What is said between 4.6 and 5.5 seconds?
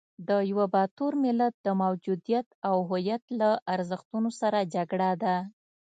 جګړه ده.